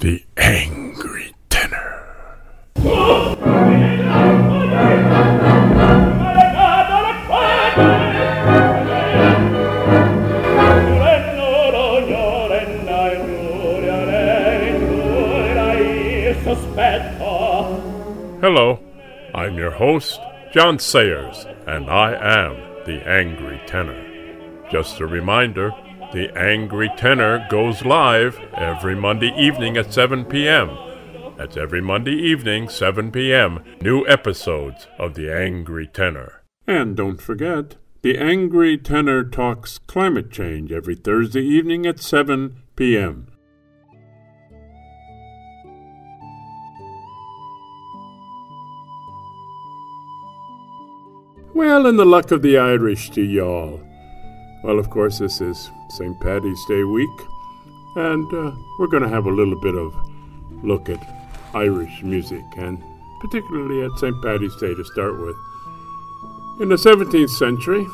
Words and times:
The 0.00 0.22
Angry 0.36 1.34
Tenor. 1.50 2.04
Hello, 18.40 18.78
I'm 19.34 19.58
your 19.58 19.72
host, 19.72 20.20
John 20.52 20.78
Sayers, 20.78 21.44
and 21.66 21.90
I 21.90 22.12
am 22.12 22.54
the 22.86 23.02
Angry 23.04 23.60
Tenor. 23.66 24.00
Just 24.70 25.00
a 25.00 25.06
reminder 25.08 25.72
the 26.12 26.34
Angry 26.38 26.90
Tenor 26.96 27.46
goes 27.50 27.84
live 27.84 28.38
every 28.54 28.96
Monday 28.96 29.30
evening 29.36 29.76
at 29.76 29.92
7 29.92 30.24
p.m. 30.24 30.70
That's 31.36 31.56
every 31.56 31.82
Monday 31.82 32.14
evening, 32.14 32.70
7 32.70 33.12
p.m. 33.12 33.62
New 33.82 34.06
episodes 34.06 34.86
of 34.98 35.14
The 35.14 35.30
Angry 35.30 35.86
Tenor. 35.86 36.42
And 36.66 36.96
don't 36.96 37.20
forget, 37.20 37.76
The 38.00 38.16
Angry 38.16 38.78
Tenor 38.78 39.22
talks 39.24 39.78
climate 39.78 40.30
change 40.30 40.72
every 40.72 40.94
Thursday 40.94 41.44
evening 41.44 41.84
at 41.84 42.00
7 42.00 42.56
p.m. 42.74 43.28
Well, 51.54 51.86
in 51.86 51.96
the 51.96 52.06
luck 52.06 52.30
of 52.30 52.40
the 52.40 52.56
Irish 52.56 53.10
to 53.10 53.22
y'all. 53.22 53.82
Well, 54.68 54.78
of 54.78 54.90
course, 54.90 55.16
this 55.16 55.40
is 55.40 55.70
St. 55.88 56.20
Patty's 56.20 56.62
Day 56.66 56.84
week, 56.84 57.26
and 57.96 58.30
uh, 58.34 58.52
we're 58.78 58.86
going 58.86 59.02
to 59.02 59.08
have 59.08 59.24
a 59.24 59.30
little 59.30 59.58
bit 59.58 59.74
of 59.74 59.94
look 60.62 60.90
at 60.90 61.00
Irish 61.54 62.02
music, 62.02 62.44
and 62.58 62.78
particularly 63.18 63.82
at 63.82 63.98
St. 63.98 64.22
Patty's 64.22 64.54
Day 64.56 64.74
to 64.74 64.84
start 64.84 65.18
with. 65.22 65.36
In 66.60 66.68
the 66.68 66.76
17th 66.76 67.30
century, 67.30 67.86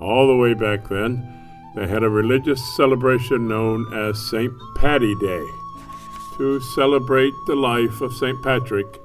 all 0.00 0.26
the 0.26 0.34
way 0.34 0.54
back 0.54 0.88
then, 0.88 1.70
they 1.76 1.86
had 1.86 2.02
a 2.02 2.10
religious 2.10 2.60
celebration 2.74 3.46
known 3.46 3.86
as 3.94 4.18
St. 4.18 4.52
Paddy 4.74 5.14
Day 5.20 5.46
to 6.36 6.58
celebrate 6.74 7.34
the 7.46 7.54
life 7.54 8.00
of 8.00 8.12
St. 8.12 8.42
Patrick 8.42 9.00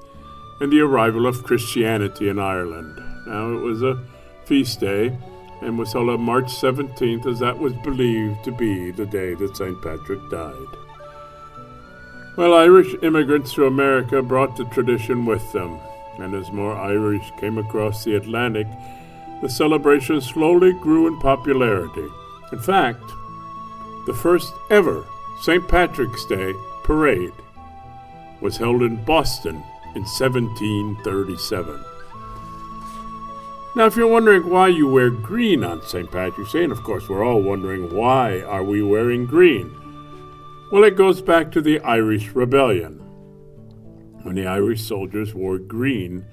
and 0.58 0.72
the 0.72 0.80
arrival 0.80 1.28
of 1.28 1.44
Christianity 1.44 2.28
in 2.28 2.40
Ireland. 2.40 2.98
Now, 3.28 3.52
it 3.52 3.60
was 3.60 3.84
a 3.84 4.04
feast 4.46 4.80
day 4.80 5.16
and 5.62 5.78
was 5.78 5.92
held 5.92 6.08
on 6.08 6.20
March 6.20 6.46
17th 6.46 7.26
as 7.26 7.38
that 7.38 7.58
was 7.58 7.72
believed 7.72 8.42
to 8.44 8.52
be 8.52 8.90
the 8.90 9.06
day 9.06 9.34
that 9.34 9.56
St. 9.56 9.80
Patrick 9.80 10.28
died. 10.30 10.66
Well, 12.36 12.54
Irish 12.54 12.94
immigrants 13.02 13.52
to 13.54 13.66
America 13.66 14.22
brought 14.22 14.56
the 14.56 14.64
tradition 14.66 15.26
with 15.26 15.52
them, 15.52 15.78
and 16.18 16.34
as 16.34 16.50
more 16.50 16.76
Irish 16.76 17.30
came 17.38 17.58
across 17.58 18.04
the 18.04 18.16
Atlantic, 18.16 18.66
the 19.42 19.48
celebration 19.48 20.20
slowly 20.20 20.72
grew 20.72 21.06
in 21.06 21.18
popularity. 21.20 22.08
In 22.52 22.58
fact, 22.58 23.02
the 24.06 24.14
first 24.14 24.52
ever 24.70 25.06
St. 25.40 25.66
Patrick's 25.68 26.24
Day 26.24 26.52
parade 26.84 27.32
was 28.40 28.56
held 28.56 28.82
in 28.82 29.04
Boston 29.04 29.56
in 29.94 30.04
1737. 30.04 31.91
Now, 33.74 33.86
if 33.86 33.96
you're 33.96 34.06
wondering 34.06 34.50
why 34.50 34.68
you 34.68 34.86
wear 34.86 35.08
green 35.08 35.64
on 35.64 35.80
St. 35.82 36.10
Patrick's 36.10 36.52
Day, 36.52 36.64
and 36.64 36.72
of 36.72 36.82
course 36.82 37.08
we're 37.08 37.24
all 37.24 37.40
wondering 37.40 37.94
why 37.94 38.42
are 38.42 38.62
we 38.62 38.82
wearing 38.82 39.24
green? 39.24 39.74
Well, 40.70 40.84
it 40.84 40.96
goes 40.96 41.22
back 41.22 41.50
to 41.52 41.62
the 41.62 41.80
Irish 41.80 42.28
Rebellion, 42.34 42.98
when 44.22 44.34
the 44.34 44.46
Irish 44.46 44.82
soldiers 44.82 45.34
wore 45.34 45.58
green 45.58 46.24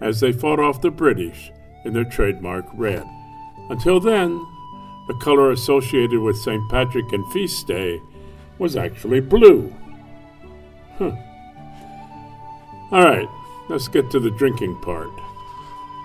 as 0.00 0.20
they 0.20 0.32
fought 0.32 0.60
off 0.60 0.80
the 0.80 0.90
British 0.90 1.50
in 1.84 1.92
their 1.92 2.04
trademark 2.04 2.64
red. 2.74 3.06
Until 3.68 4.00
then, 4.00 4.38
the 5.08 5.18
color 5.20 5.52
associated 5.52 6.20
with 6.20 6.38
St. 6.38 6.70
Patrick 6.70 7.12
and 7.12 7.32
Feast 7.32 7.66
Day 7.66 8.00
was 8.58 8.76
actually 8.76 9.20
blue. 9.20 9.74
Huh. 10.96 11.12
All 12.92 13.04
right, 13.04 13.28
let's 13.68 13.88
get 13.88 14.10
to 14.10 14.20
the 14.20 14.30
drinking 14.30 14.80
part. 14.80 15.10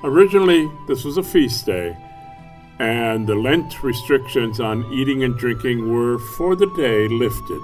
Originally, 0.05 0.69
this 0.85 1.05
was 1.05 1.15
a 1.15 1.23
feast 1.23 1.65
day, 1.65 1.95
and 2.77 3.25
the 3.25 3.35
Lent 3.35 3.81
restrictions 3.83 4.59
on 4.59 4.83
eating 4.91 5.23
and 5.23 5.37
drinking 5.37 5.93
were 5.93 6.19
for 6.19 6.57
the 6.57 6.65
day 6.75 7.07
lifted. 7.07 7.61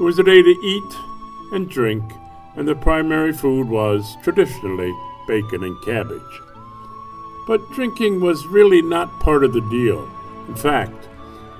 It 0.00 0.02
was 0.02 0.18
a 0.18 0.24
day 0.24 0.42
to 0.42 0.50
eat 0.50 0.96
and 1.52 1.70
drink, 1.70 2.02
and 2.56 2.66
the 2.66 2.74
primary 2.74 3.32
food 3.32 3.68
was 3.68 4.16
traditionally 4.24 4.92
bacon 5.28 5.62
and 5.62 5.80
cabbage. 5.84 6.40
But 7.46 7.70
drinking 7.70 8.20
was 8.20 8.44
really 8.48 8.82
not 8.82 9.20
part 9.20 9.44
of 9.44 9.52
the 9.52 9.60
deal. 9.70 10.10
In 10.48 10.56
fact, 10.56 11.08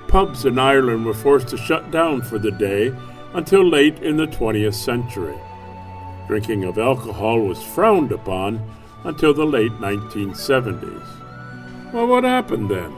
pubs 0.09 0.45
in 0.45 0.59
Ireland 0.59 1.05
were 1.05 1.13
forced 1.13 1.47
to 1.49 1.57
shut 1.57 1.91
down 1.91 2.23
for 2.23 2.37
the 2.37 2.51
day 2.51 2.93
until 3.33 3.65
late 3.65 3.99
in 3.99 4.17
the 4.17 4.27
20th 4.27 4.75
century. 4.75 5.37
Drinking 6.27 6.65
of 6.65 6.77
alcohol 6.77 7.39
was 7.39 7.63
frowned 7.63 8.11
upon 8.11 8.61
until 9.03 9.33
the 9.33 9.45
late 9.45 9.71
1970s. 9.73 11.05
Well, 11.93 12.07
what 12.07 12.23
happened 12.23 12.69
then? 12.69 12.95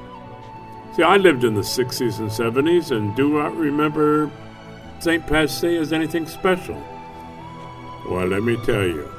See, 0.96 1.04
I 1.04 1.18
lived 1.18 1.44
in 1.44 1.56
the 1.56 1.62
60s 1.62 2.20
and 2.20 2.30
70s 2.30 2.92
and 2.96 3.16
do 3.16 3.34
not 3.34 3.56
remember 3.56 4.32
St. 5.00 5.26
Pat's 5.28 5.60
Day 5.60 5.78
as 5.78 5.92
anything 5.92 6.26
special. 6.26 6.82
Well, 8.10 8.28
let 8.28 8.44
me 8.44 8.56
tell 8.66 8.86
you, 8.86 9.10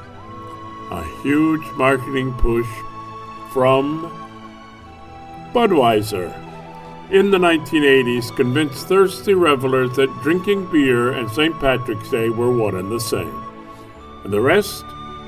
a 0.91 1.03
huge 1.21 1.65
marketing 1.75 2.33
push 2.33 2.67
from 3.51 4.11
Budweiser 5.53 6.33
in 7.11 7.31
the 7.31 7.37
1980s 7.37 8.35
convinced 8.35 8.87
thirsty 8.87 9.33
revelers 9.33 9.95
that 9.95 10.13
drinking 10.21 10.69
beer 10.71 11.11
and 11.11 11.29
St. 11.31 11.57
Patrick's 11.59 12.09
Day 12.09 12.29
were 12.29 12.51
one 12.51 12.75
and 12.75 12.91
the 12.91 12.99
same. 12.99 13.43
And 14.23 14.33
the 14.33 14.41
rest, 14.41 14.83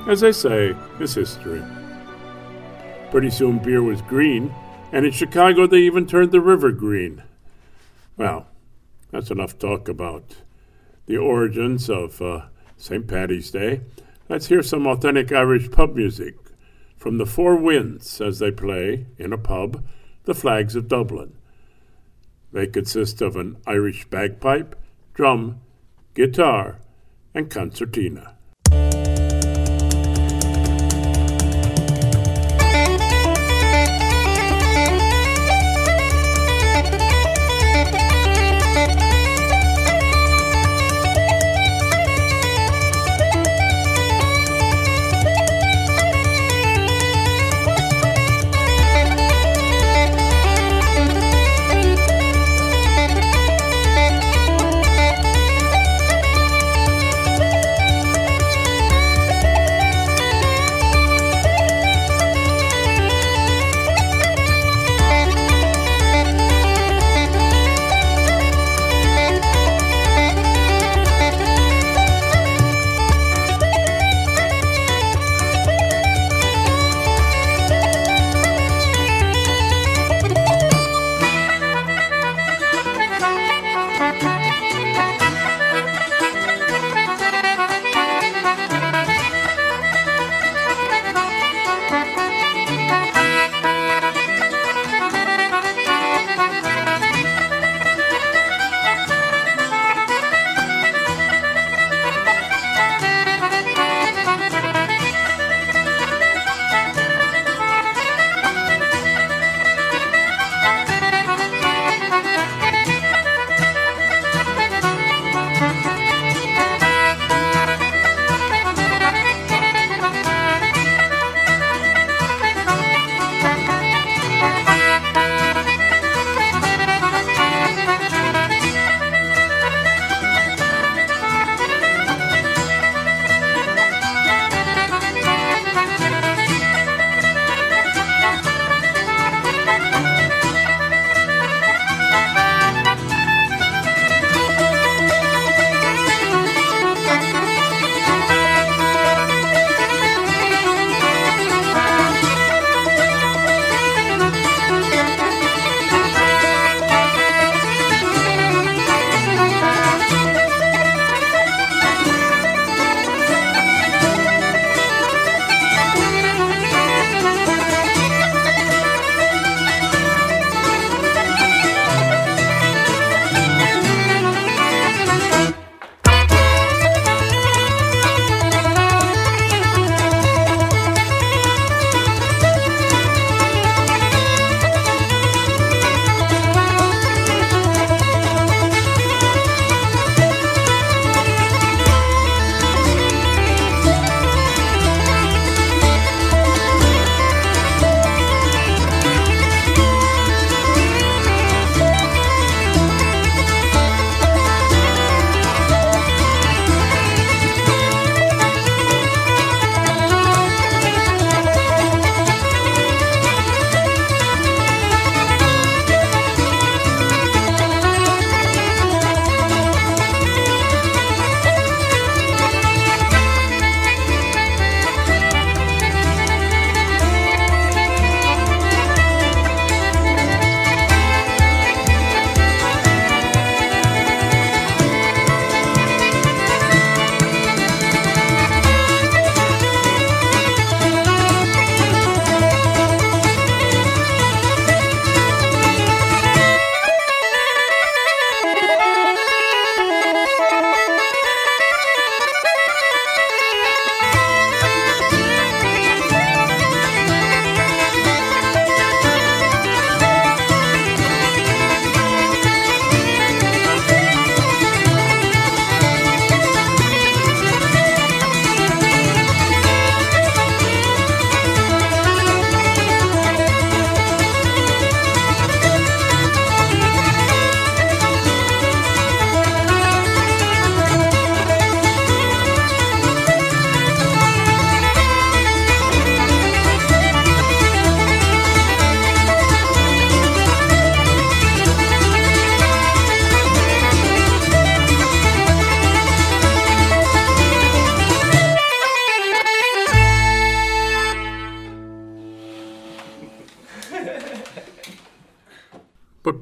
as 0.07 0.21
they 0.21 0.31
say, 0.31 0.75
is 0.99 1.15
history. 1.15 1.63
Pretty 3.11 3.29
soon 3.29 3.59
beer 3.59 3.81
was 3.81 4.01
green, 4.03 4.53
and 4.91 5.05
in 5.05 5.11
Chicago 5.11 5.67
they 5.67 5.79
even 5.79 6.05
turned 6.05 6.31
the 6.31 6.41
river 6.41 6.71
green. 6.71 7.23
Well, 8.17 8.47
that's 9.11 9.31
enough 9.31 9.57
talk 9.57 9.87
about 9.87 10.35
the 11.05 11.17
origins 11.17 11.89
of 11.89 12.21
uh, 12.21 12.41
St. 12.77 13.07
Patty's 13.07 13.49
Day. 13.49 13.81
Let's 14.27 14.47
hear 14.47 14.61
some 14.61 14.85
authentic 14.85 15.31
Irish 15.31 15.71
pub 15.71 15.95
music 15.95 16.35
from 16.95 17.17
the 17.17 17.25
Four 17.25 17.55
Winds 17.55 18.21
as 18.21 18.39
they 18.39 18.51
play, 18.51 19.07
in 19.17 19.33
a 19.33 19.37
pub, 19.37 19.83
the 20.25 20.35
Flags 20.35 20.75
of 20.75 20.87
Dublin. 20.87 21.33
They 22.51 22.67
consist 22.67 23.21
of 23.21 23.35
an 23.35 23.57
Irish 23.65 24.05
bagpipe, 24.05 24.75
drum, 25.13 25.61
guitar, 26.13 26.79
and 27.33 27.49
concertina. 27.49 28.35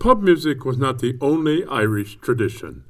Pub 0.08 0.24
music 0.24 0.64
was 0.64 0.78
not 0.78 1.00
the 1.00 1.18
only 1.20 1.66
Irish 1.66 2.16
tradition. 2.22 2.86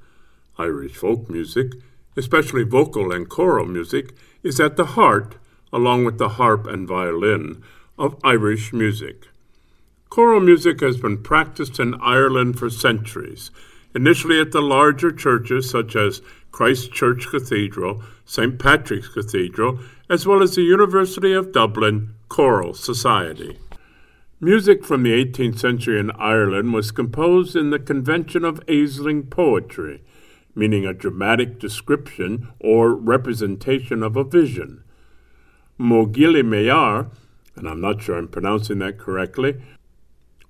Irish 0.59 0.93
folk 0.93 1.27
music, 1.31 1.71
especially 2.15 2.61
vocal 2.61 3.11
and 3.11 3.27
choral 3.27 3.65
music, 3.65 4.13
is 4.43 4.59
at 4.59 4.77
the 4.77 4.85
heart, 4.85 5.35
along 5.73 6.05
with 6.05 6.19
the 6.19 6.29
harp 6.37 6.67
and 6.67 6.87
violin, 6.87 7.63
of 7.97 8.19
Irish 8.23 8.71
music. 8.71 9.29
Choral 10.11 10.41
music 10.41 10.79
has 10.81 10.97
been 10.97 11.23
practiced 11.23 11.79
in 11.79 11.95
Ireland 12.01 12.59
for 12.59 12.69
centuries, 12.69 13.49
initially 13.95 14.39
at 14.39 14.51
the 14.51 14.61
larger 14.61 15.11
churches 15.11 15.67
such 15.67 15.95
as 15.95 16.21
Christ 16.51 16.91
Church 16.91 17.29
Cathedral, 17.31 18.03
St. 18.25 18.59
Patrick's 18.59 19.07
Cathedral, 19.07 19.79
as 20.07 20.27
well 20.27 20.43
as 20.43 20.53
the 20.53 20.61
University 20.61 21.33
of 21.33 21.51
Dublin 21.51 22.13
Choral 22.29 22.75
Society. 22.75 23.57
Music 24.39 24.85
from 24.85 25.01
the 25.01 25.25
18th 25.25 25.57
century 25.57 25.99
in 25.99 26.11
Ireland 26.11 26.71
was 26.71 26.91
composed 26.91 27.55
in 27.55 27.71
the 27.71 27.79
convention 27.79 28.45
of 28.45 28.63
Aisling 28.67 29.31
poetry, 29.31 30.03
meaning 30.53 30.85
a 30.85 30.93
dramatic 30.93 31.57
description 31.57 32.49
or 32.59 32.93
representation 32.93 34.03
of 34.03 34.15
a 34.15 34.23
vision. 34.23 34.83
Mo 35.79 36.05
Ghile 36.05 36.45
Mear, 36.45 37.07
and 37.55 37.67
I'm 37.67 37.81
not 37.81 38.03
sure 38.03 38.15
I'm 38.15 38.27
pronouncing 38.27 38.77
that 38.77 38.99
correctly, 38.99 39.59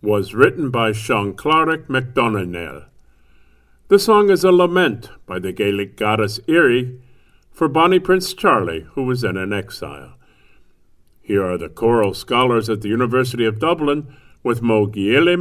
was 0.02 0.34
written 0.34 0.70
by 0.70 0.92
Sean 0.92 1.34
Clark 1.34 1.88
MacDonagh. 1.88 2.88
The 3.88 4.00
song 4.00 4.30
is 4.30 4.44
a 4.44 4.52
lament 4.52 5.12
by 5.26 5.40
the 5.40 5.54
Gaelic 5.54 5.96
goddess 5.96 6.40
Éire 6.40 7.00
for 7.54 7.70
Bonnie 7.70 8.00
Prince 8.00 8.34
Charlie, 8.34 8.86
who 8.96 9.04
was 9.04 9.22
then 9.22 9.38
in 9.38 9.54
exile. 9.54 10.17
Here 11.28 11.46
are 11.46 11.58
the 11.58 11.68
choral 11.68 12.14
scholars 12.14 12.70
at 12.70 12.80
the 12.80 12.88
University 12.88 13.44
of 13.44 13.60
Dublin 13.60 14.08
with 14.44 14.62
Mo 14.62 14.88
Ghile 14.88 15.36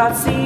not 0.00 0.16
seen. 0.16 0.39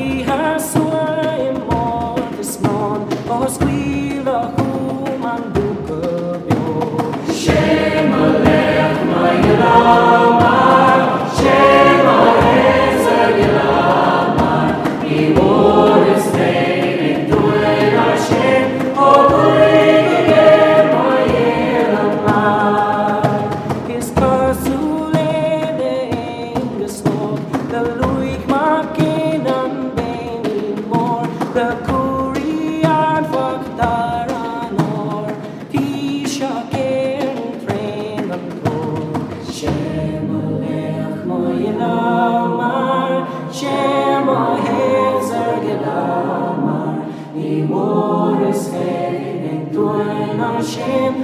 Mear. 50.64 51.14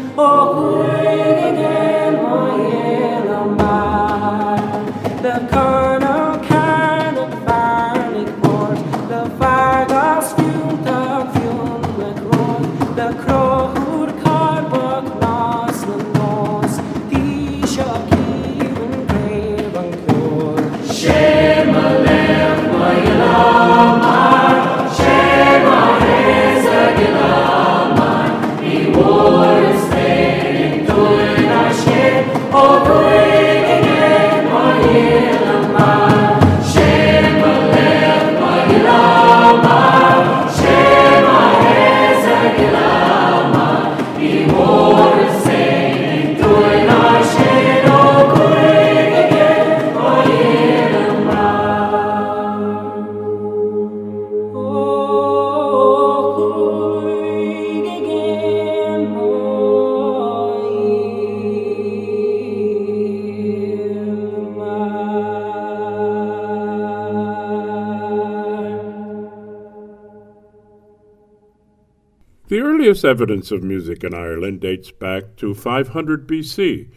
Earliest 72.80 73.04
evidence 73.04 73.50
of 73.50 73.62
music 73.62 74.02
in 74.02 74.14
Ireland 74.14 74.58
dates 74.58 74.90
back 74.90 75.36
to 75.36 75.52
500 75.52 76.26
BC, 76.26 76.88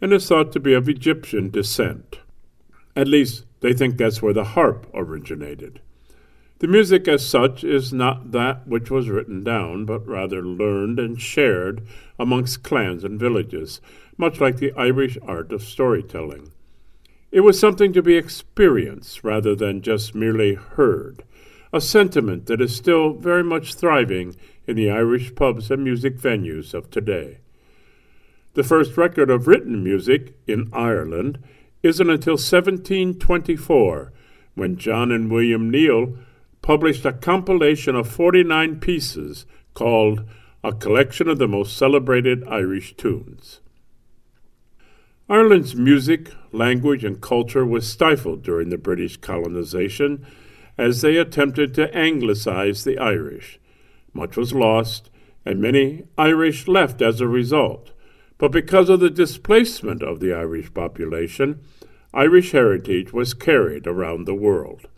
and 0.00 0.14
is 0.14 0.26
thought 0.26 0.50
to 0.52 0.58
be 0.58 0.72
of 0.72 0.88
Egyptian 0.88 1.50
descent. 1.50 2.20
At 2.96 3.06
least, 3.06 3.44
they 3.60 3.74
think 3.74 3.98
that's 3.98 4.22
where 4.22 4.32
the 4.32 4.56
harp 4.56 4.86
originated. 4.94 5.82
The 6.60 6.68
music 6.68 7.06
as 7.06 7.28
such 7.28 7.64
is 7.64 7.92
not 7.92 8.32
that 8.32 8.66
which 8.66 8.90
was 8.90 9.10
written 9.10 9.44
down, 9.44 9.84
but 9.84 10.06
rather 10.06 10.42
learned 10.42 10.98
and 10.98 11.20
shared 11.20 11.82
amongst 12.18 12.62
clans 12.62 13.04
and 13.04 13.20
villages, 13.20 13.82
much 14.16 14.40
like 14.40 14.56
the 14.56 14.72
Irish 14.72 15.18
art 15.20 15.52
of 15.52 15.62
storytelling. 15.62 16.50
It 17.30 17.40
was 17.40 17.60
something 17.60 17.92
to 17.92 18.00
be 18.02 18.16
experienced 18.16 19.22
rather 19.22 19.54
than 19.54 19.82
just 19.82 20.14
merely 20.14 20.54
heard, 20.54 21.24
a 21.74 21.80
sentiment 21.82 22.46
that 22.46 22.62
is 22.62 22.74
still 22.74 23.12
very 23.12 23.44
much 23.44 23.74
thriving 23.74 24.34
in 24.70 24.76
the 24.76 24.90
Irish 24.90 25.34
pubs 25.34 25.70
and 25.70 25.82
music 25.82 26.16
venues 26.16 26.72
of 26.72 26.90
today. 26.90 27.38
The 28.54 28.62
first 28.62 28.96
record 28.96 29.28
of 29.28 29.48
written 29.48 29.82
music 29.82 30.34
in 30.46 30.70
Ireland 30.72 31.42
isn't 31.82 32.08
until 32.08 32.34
1724, 32.34 34.12
when 34.54 34.76
John 34.76 35.10
and 35.10 35.30
William 35.30 35.70
Neal 35.70 36.16
published 36.62 37.04
a 37.04 37.12
compilation 37.12 37.96
of 37.96 38.08
49 38.08 38.78
pieces 38.78 39.44
called 39.74 40.24
A 40.62 40.72
Collection 40.72 41.28
of 41.28 41.38
the 41.38 41.48
Most 41.48 41.76
Celebrated 41.76 42.46
Irish 42.46 42.96
Tunes. 42.96 43.60
Ireland's 45.28 45.74
music, 45.74 46.32
language, 46.52 47.04
and 47.04 47.20
culture 47.20 47.66
was 47.66 47.90
stifled 47.90 48.42
during 48.42 48.68
the 48.68 48.78
British 48.78 49.16
colonization 49.16 50.24
as 50.78 51.00
they 51.00 51.16
attempted 51.16 51.74
to 51.74 51.94
anglicize 51.96 52.84
the 52.84 52.98
Irish. 52.98 53.60
Much 54.12 54.36
was 54.36 54.52
lost, 54.52 55.10
and 55.44 55.60
many 55.60 56.04
Irish 56.18 56.68
left 56.68 57.00
as 57.00 57.20
a 57.20 57.28
result. 57.28 57.92
But 58.38 58.52
because 58.52 58.88
of 58.88 59.00
the 59.00 59.10
displacement 59.10 60.02
of 60.02 60.20
the 60.20 60.32
Irish 60.32 60.72
population, 60.72 61.60
Irish 62.12 62.52
heritage 62.52 63.12
was 63.12 63.34
carried 63.34 63.86
around 63.86 64.24
the 64.24 64.34
world. 64.34 64.88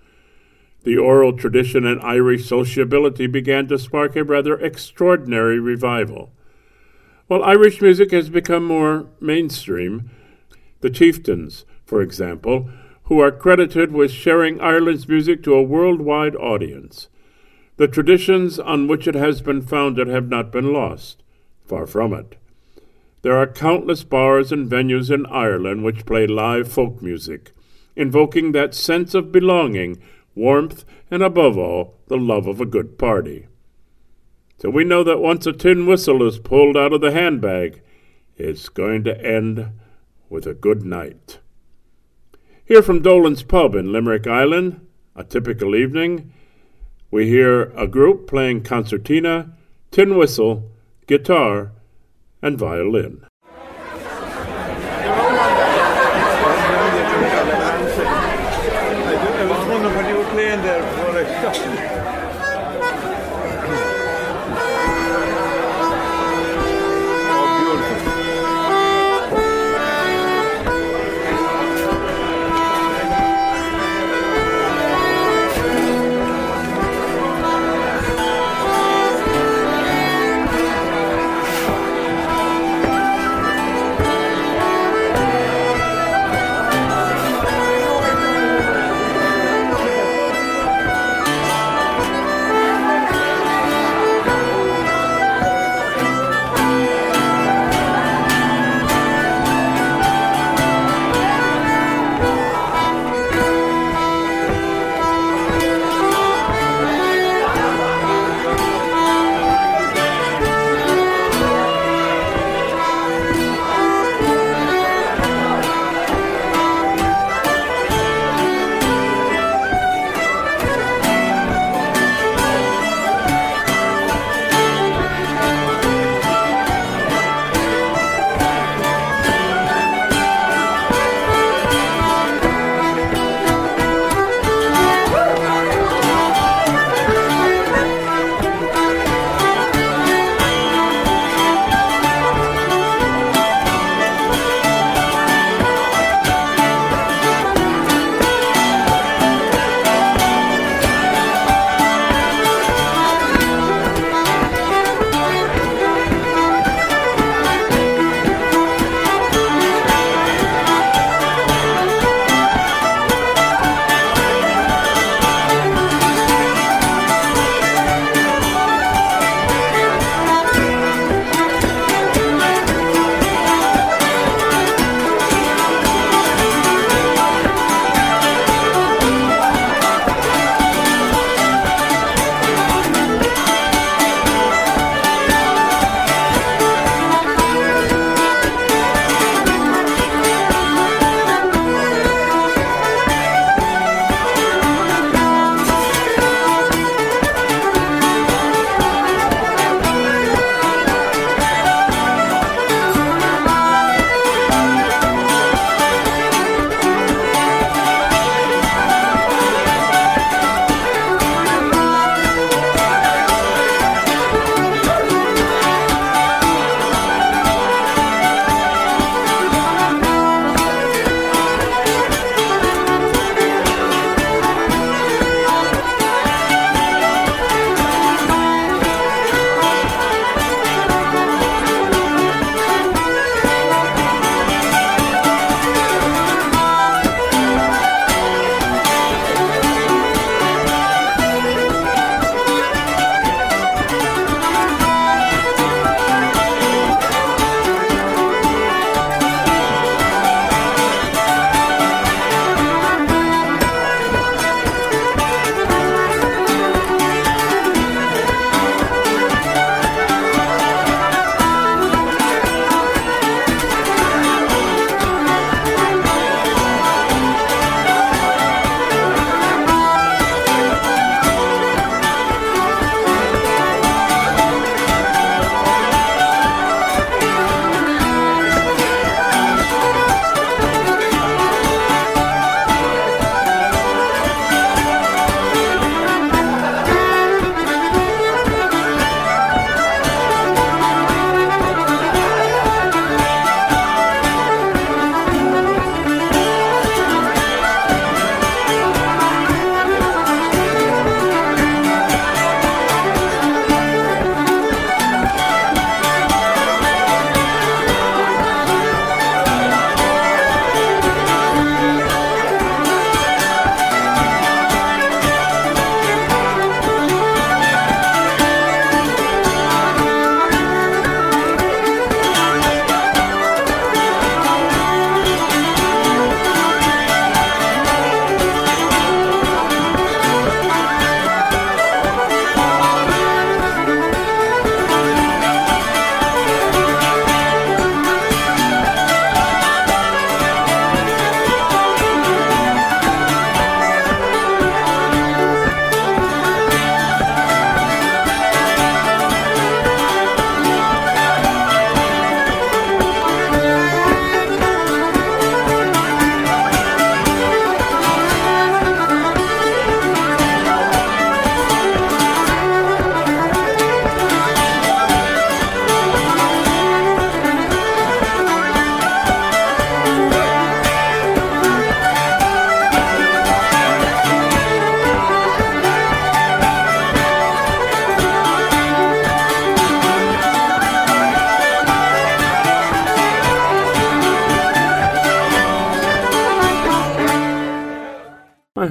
The 0.85 0.97
oral 0.97 1.33
tradition 1.33 1.85
and 1.85 2.01
Irish 2.01 2.47
sociability 2.47 3.27
began 3.27 3.69
to 3.69 3.79
spark 3.79 4.17
a 4.17 4.25
rather 4.25 4.59
extraordinary 4.59 5.61
revival. 5.61 6.33
While 7.27 7.45
Irish 7.45 7.81
music 7.81 8.11
has 8.11 8.31
become 8.31 8.65
more 8.65 9.09
mainstream, 9.21 10.11
the 10.81 10.91
chieftains, 10.91 11.65
for 11.85 12.03
example, 12.03 12.69
who 13.05 13.21
are 13.21 13.31
credited 13.31 13.93
with 13.93 14.11
sharing 14.11 14.61
Ireland's 14.61 15.09
music 15.09 15.43
to 15.45 15.55
a 15.55 15.63
worldwide 15.63 16.35
audience. 16.37 17.09
The 17.77 17.89
traditions 17.89 18.59
on 18.59 18.87
which 18.87 19.09
it 19.09 19.15
has 19.15 19.41
been 19.41 19.63
founded 19.63 20.09
have 20.09 20.29
not 20.29 20.53
been 20.53 20.73
lost. 20.73 21.23
Far 21.65 21.87
from 21.87 22.13
it. 22.13 22.37
There 23.23 23.37
are 23.37 23.47
countless 23.47 24.05
bars 24.05 24.53
and 24.53 24.71
venues 24.71 25.11
in 25.11 25.27
Ireland 25.27 25.85
which 25.85 26.05
play 26.05 26.27
live 26.27 26.71
folk 26.71 27.01
music, 27.01 27.53
invoking 27.97 28.53
that 28.53 28.75
sense 28.75 29.15
of 29.15 29.33
belonging, 29.33 30.03
warmth, 30.35 30.85
and 31.11 31.23
above 31.23 31.57
all, 31.57 31.99
the 32.09 32.17
love 32.17 32.47
of 32.47 32.61
a 32.61 32.67
good 32.67 32.99
party. 32.99 33.47
So 34.59 34.71
we 34.71 34.85
know 34.85 35.03
that 35.05 35.21
once 35.21 35.47
a 35.47 35.53
tin 35.53 35.87
whistle 35.87 36.27
is 36.27 36.39
pulled 36.39 36.77
out 36.77 36.93
of 36.93 37.01
the 37.01 37.13
handbag, 37.13 37.83
it's 38.37 38.69
going 38.69 39.05
to 39.05 39.25
end 39.25 39.71
with 40.29 40.47
a 40.47 40.55
good 40.55 40.85
night. 40.85 41.39
Here 42.65 42.83
from 42.83 43.03
Dolan's 43.03 43.43
Pub 43.43 43.75
in 43.75 43.93
Limerick 43.93 44.27
Island, 44.27 44.87
a 45.15 45.25
typical 45.25 45.77
evening, 45.77 46.33
we 47.13 47.29
hear 47.29 47.65
a 47.77 47.87
group 47.87 48.27
playing 48.27 48.63
concertina, 48.63 49.53
tin 49.93 50.17
whistle, 50.17 50.71
guitar, 51.07 51.71
and 52.41 52.59
violin. 52.59 53.25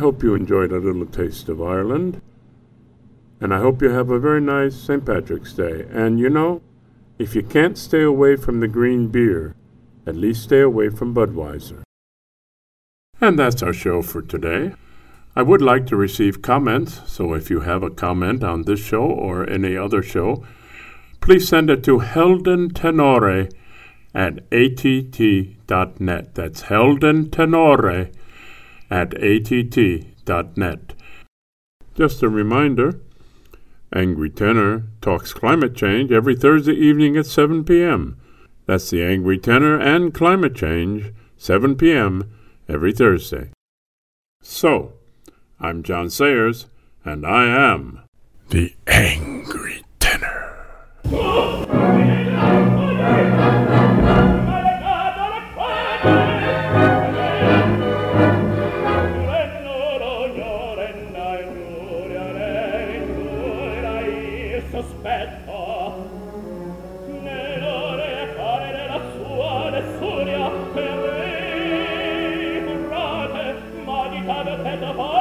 Hope 0.02 0.24
you 0.24 0.34
enjoyed 0.34 0.72
a 0.72 0.80
little 0.80 1.06
taste 1.06 1.48
of 1.48 1.62
Ireland. 1.62 2.22
And 3.40 3.54
I 3.54 3.60
hope 3.60 3.82
you 3.82 3.90
have 3.90 4.10
a 4.10 4.20
very 4.20 4.42
nice 4.42 4.76
St. 4.76 5.06
Patrick's 5.06 5.54
Day. 5.54 5.86
And 5.92 6.20
you 6.20 6.30
know, 6.30 6.62
if 7.20 7.36
you 7.36 7.44
can't 7.44 7.78
stay 7.78 8.02
away 8.02 8.36
from 8.36 8.60
the 8.60 8.68
green 8.68 9.10
beer, 9.10 9.56
at 10.08 10.16
least 10.16 10.44
stay 10.44 10.62
away 10.62 10.90
from 10.90 11.14
Budweiser. 11.14 11.84
And 13.20 13.38
that's 13.38 13.62
our 13.62 13.74
show 13.74 14.02
for 14.02 14.24
today. 14.24 14.74
I 15.36 15.44
would 15.44 15.62
like 15.62 15.86
to 15.88 15.96
receive 15.96 16.42
comments, 16.42 17.02
so 17.06 17.34
if 17.36 17.52
you 17.52 17.60
have 17.60 17.84
a 17.84 17.92
comment 17.92 18.44
on 18.44 18.64
this 18.64 18.84
show 18.84 19.04
or 19.04 19.48
any 19.48 19.78
other 19.78 20.02
show, 20.02 20.44
please 21.22 21.48
send 21.48 21.70
it 21.70 21.84
to 21.84 22.00
Helden 22.00 22.72
Tenore 22.72 23.48
at 24.16 24.40
att.net. 24.52 26.36
That's 26.36 26.62
Helden 26.64 27.30
Tenore 27.30 28.10
at 28.92 29.14
att.net. 29.16 30.94
Just 31.96 32.22
a 32.22 32.30
reminder 32.30 33.00
Angry 33.94 34.30
Tenor 34.30 34.84
talks 35.02 35.34
climate 35.34 35.76
change 35.76 36.12
every 36.12 36.36
Thursday 36.36 36.74
evening 36.74 37.18
at 37.18 37.26
7 37.26 37.64
p.m. 37.64 38.18
That's 38.66 38.90
the 38.90 39.04
Angry 39.04 39.38
Tenor 39.38 39.80
and 39.80 40.14
Climate 40.14 40.56
Change, 40.56 41.12
7 41.38 41.76
p.m. 41.76 42.32
every 42.70 42.94
Thursday. 42.94 43.50
So, 44.42 44.94
I'm 45.60 45.84
John 45.84 46.10
Sayers, 46.10 46.68
and 47.04 47.26
I 47.26 47.48
am 47.48 48.02
the 48.50 48.74
Angry 48.88 49.84
Tenor. 50.00 51.61
Ma 74.32 74.44
di 74.44 74.56
cada 74.64 75.21